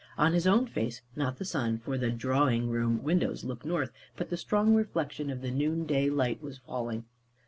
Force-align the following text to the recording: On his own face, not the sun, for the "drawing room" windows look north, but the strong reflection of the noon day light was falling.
On 0.17 0.33
his 0.33 0.47
own 0.47 0.65
face, 0.65 1.03
not 1.15 1.37
the 1.37 1.45
sun, 1.45 1.77
for 1.77 1.95
the 1.95 2.09
"drawing 2.09 2.71
room" 2.71 3.03
windows 3.03 3.43
look 3.43 3.63
north, 3.63 3.91
but 4.17 4.31
the 4.31 4.35
strong 4.35 4.73
reflection 4.73 5.29
of 5.29 5.41
the 5.43 5.51
noon 5.51 5.85
day 5.85 6.09
light 6.09 6.41
was 6.41 6.57
falling. 6.57 7.05